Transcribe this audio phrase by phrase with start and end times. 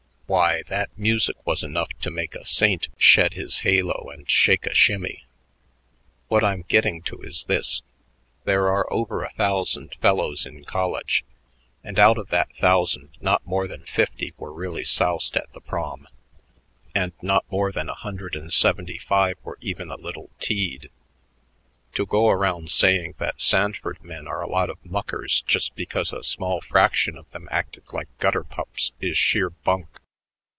[0.31, 4.73] Why, that music was enough to make a saint shed his halo and shake a
[4.73, 5.25] shimmy.
[6.29, 7.81] "What I'm getting to is this:
[8.45, 11.25] there are over a thousand fellows in college,
[11.83, 16.07] and out of that thousand not more than fifty were really soused at the Prom,
[16.95, 20.89] and not more than a hundred and seventy five were even a little teed.
[21.95, 26.23] To go around saying that Sanford men are a lot of muckers just because a
[26.23, 29.87] small fraction of them acted like gutter pups is sheer bunk.